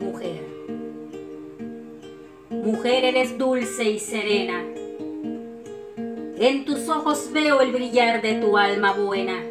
[0.00, 0.44] Mujer.
[2.50, 4.62] Mujer eres dulce y serena.
[6.38, 9.42] En tus ojos veo el brillar de tu alma buena.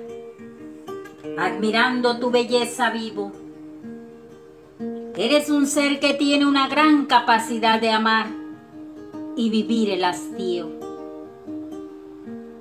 [1.37, 3.33] Admirando tu belleza vivo.
[5.17, 8.27] Eres un ser que tiene una gran capacidad de amar
[9.35, 10.86] y vivir el hastío.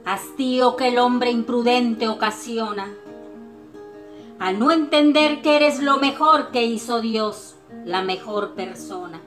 [0.07, 2.86] Hastío que el hombre imprudente ocasiona
[4.38, 9.20] al no entender que eres lo mejor que hizo Dios, la mejor persona.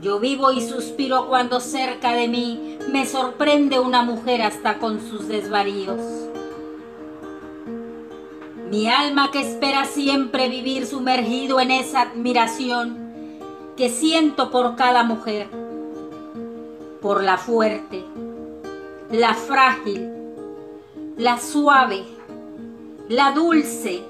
[0.00, 5.26] Yo vivo y suspiro cuando cerca de mí me sorprende una mujer hasta con sus
[5.26, 6.00] desvaríos.
[8.70, 13.08] Mi alma que espera siempre vivir sumergido en esa admiración
[13.76, 15.48] que siento por cada mujer,
[17.02, 18.04] por la fuerte,
[19.10, 20.10] la frágil,
[21.16, 22.04] la suave,
[23.08, 24.02] la dulce,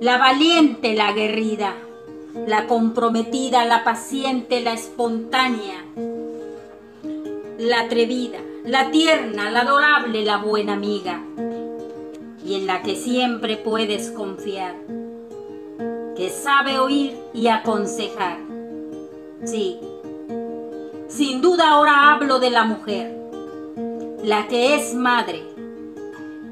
[0.00, 1.74] la valiente, la aguerrida,
[2.46, 5.84] la comprometida, la paciente, la espontánea,
[7.58, 11.22] la atrevida, la tierna, la adorable, la buena amiga,
[12.42, 14.74] y en la que siempre puedes confiar,
[16.16, 18.38] que sabe oír y aconsejar.
[19.44, 19.78] Sí,
[21.08, 23.21] sin duda ahora hablo de la mujer,
[24.22, 25.42] la que es madre,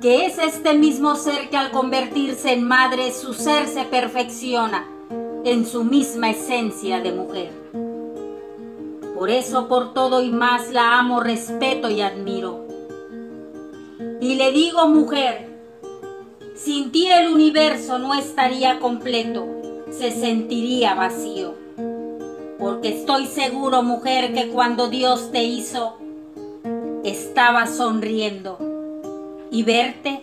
[0.01, 4.89] que es este mismo ser que al convertirse en madre su ser se perfecciona
[5.45, 7.53] en su misma esencia de mujer.
[9.15, 12.67] Por eso por todo y más la amo, respeto y admiro.
[14.21, 15.49] Y le digo mujer,
[16.57, 19.47] sin ti el universo no estaría completo,
[19.91, 21.55] se sentiría vacío.
[22.59, 25.97] Porque estoy seguro, mujer, que cuando Dios te hizo,
[27.05, 28.59] estaba sonriendo
[29.51, 30.23] y verte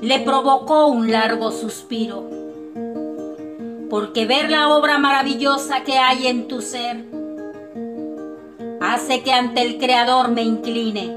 [0.00, 2.24] le provocó un largo suspiro.
[3.90, 7.04] Porque ver la obra maravillosa que hay en tu ser
[8.80, 11.16] hace que ante el Creador me incline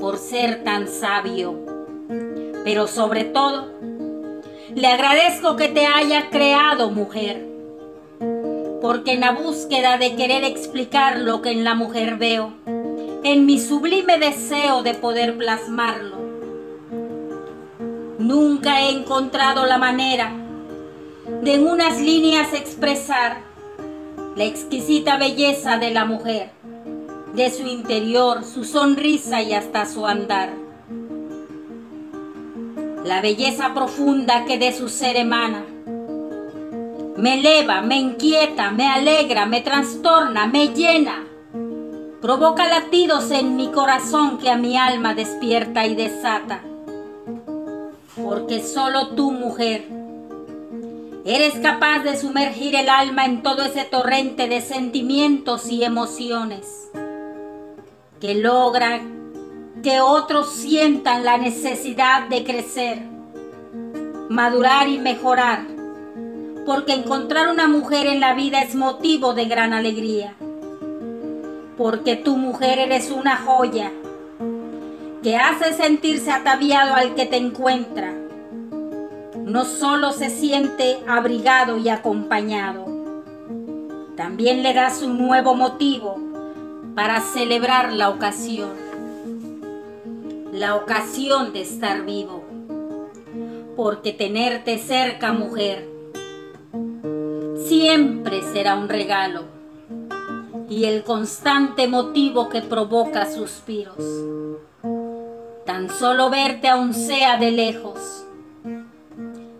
[0.00, 1.70] por ser tan sabio
[2.64, 3.68] pero sobre todo,
[4.74, 7.46] le agradezco que te haya creado mujer,
[8.82, 12.52] porque en la búsqueda de querer explicar lo que en la mujer veo,
[13.22, 16.16] en mi sublime deseo de poder plasmarlo,
[18.18, 20.32] nunca he encontrado la manera
[21.42, 23.38] de en unas líneas expresar
[24.36, 26.50] la exquisita belleza de la mujer,
[27.34, 30.50] de su interior, su sonrisa y hasta su andar
[33.04, 35.64] la belleza profunda que de su ser emana.
[37.16, 41.26] Me eleva, me inquieta, me alegra, me trastorna, me llena.
[42.20, 46.60] Provoca latidos en mi corazón que a mi alma despierta y desata.
[48.22, 49.88] Porque solo tú, mujer,
[51.24, 56.90] eres capaz de sumergir el alma en todo ese torrente de sentimientos y emociones
[58.20, 59.00] que logra
[59.82, 62.98] que otros sientan la necesidad de crecer,
[64.28, 65.64] madurar y mejorar,
[66.66, 70.34] porque encontrar una mujer en la vida es motivo de gran alegría,
[71.80, 73.90] porque tu mujer eres una joya
[75.22, 78.12] que hace sentirse ataviado al que te encuentra.
[79.46, 82.84] No solo se siente abrigado y acompañado,
[84.14, 86.18] también le das un nuevo motivo
[86.94, 88.68] para celebrar la ocasión
[90.52, 92.44] la ocasión de estar vivo.
[93.74, 95.88] Porque tenerte cerca, mujer,
[97.64, 99.49] siempre será un regalo
[100.70, 103.96] y el constante motivo que provoca suspiros.
[105.66, 108.24] Tan solo verte aun sea de lejos.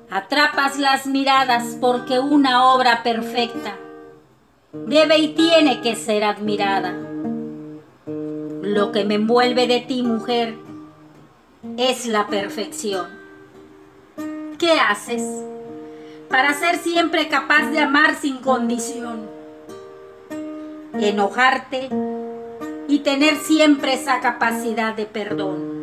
[0.08, 3.76] Atrapas las miradas porque una obra perfecta
[4.72, 6.94] debe y tiene que ser admirada.
[8.62, 10.54] Lo que me envuelve de ti, mujer,
[11.76, 13.06] es la perfección.
[14.58, 15.24] ¿Qué haces
[16.28, 19.39] para ser siempre capaz de amar sin condición?
[21.00, 21.88] Enojarte
[22.88, 25.80] y tener siempre esa capacidad de perdón.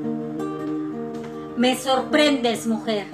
[1.58, 3.08] Me sorprendes, mujer.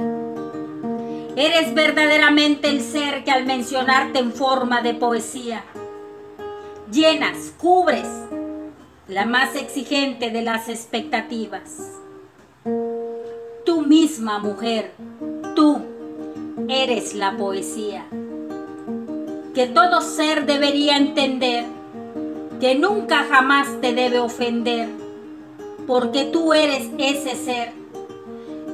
[1.36, 5.64] Eres verdaderamente el ser que al mencionarte en forma de poesía,
[6.92, 8.08] llenas, cubres
[9.08, 11.94] la más exigente de las expectativas
[13.66, 14.94] Tú misma, mujer,
[15.56, 15.82] tú
[16.70, 18.06] eres la poesía.
[19.54, 21.66] Que todo ser debería entender
[22.60, 24.90] que nunca jamás te debe ofender,
[25.88, 27.74] porque tú eres ese ser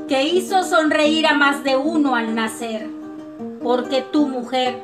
[0.08, 2.90] que hizo sonreír a más de uno al nacer,
[3.62, 4.80] porque tu mujer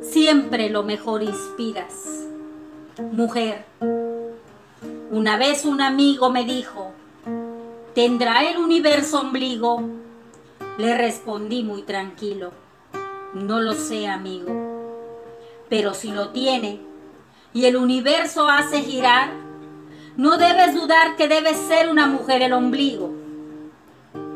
[0.00, 2.26] siempre lo mejor inspiras.
[3.12, 3.64] Mujer,
[5.10, 6.92] una vez un amigo me dijo,
[7.94, 9.82] ¿tendrá el universo ombligo?
[10.78, 12.52] Le respondí muy tranquilo,
[13.34, 15.26] no lo sé amigo,
[15.68, 16.80] pero si lo tiene
[17.56, 19.30] y el universo hace girar,
[20.18, 23.10] no debes dudar que debe ser una mujer el ombligo.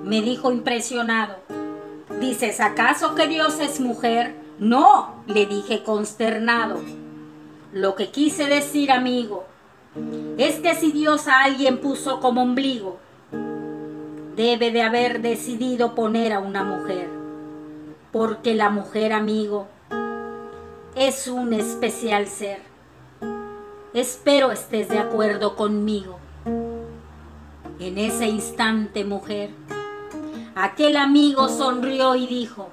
[0.05, 1.37] Me dijo impresionado,
[2.19, 4.35] ¿dices acaso que Dios es mujer?
[4.59, 6.81] No, le dije consternado.
[7.75, 9.45] Lo que quise decir, amigo,
[10.39, 13.01] es que si Dios a alguien puso como ombligo,
[14.35, 17.11] debe de haber decidido poner a una mujer,
[18.13, 19.69] porque la mujer, amigo,
[20.95, 22.70] es un especial ser.
[23.93, 26.21] Espero estés de acuerdo conmigo.
[27.81, 29.51] En ese instante, mujer,
[30.55, 32.69] aquel amigo sonrió y dijo,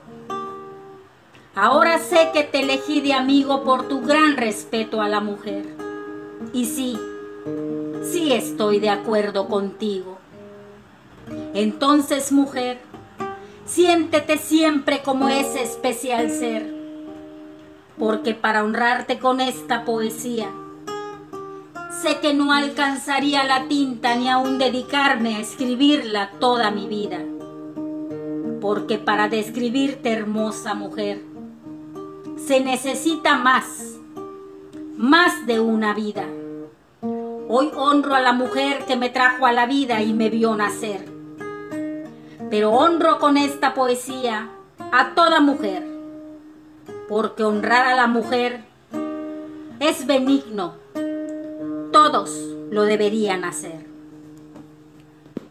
[1.56, 5.66] Ahora sé que te elegí de amigo por tu gran respeto a la mujer.
[6.54, 7.00] Y sí,
[8.04, 10.20] sí estoy de acuerdo contigo.
[11.56, 12.78] Entonces, mujer,
[13.66, 16.72] siéntete siempre como ese especial ser,
[17.98, 20.52] porque para honrarte con esta poesía,
[22.02, 27.20] sé que no alcanzaría la tinta ni aún dedicarme a escribirla toda mi vida,
[28.62, 31.24] porque para describirte hermosa mujer,
[32.38, 33.98] se necesita más,
[34.96, 36.26] más de una vida.
[37.50, 41.06] Hoy honro a la mujer que me trajo a la vida y me vio nacer.
[42.50, 44.50] Pero honro con esta poesía
[44.92, 45.84] a toda mujer,
[47.10, 48.64] porque honrar a la mujer
[49.80, 50.87] es benigno.
[52.10, 52.32] Todos
[52.72, 53.87] lo deberían hacer.